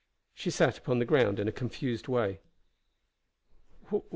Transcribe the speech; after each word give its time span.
She 0.33 0.49
sat 0.49 0.79
upon 0.79 0.97
the 0.97 1.05
ground 1.05 1.39
in 1.39 1.47
a 1.47 1.51
confused 1.51 2.07
way. 2.07 2.39